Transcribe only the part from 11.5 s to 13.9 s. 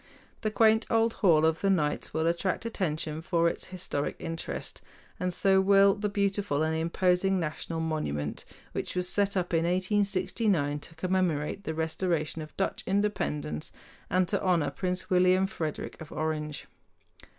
the restoration of Dutch independence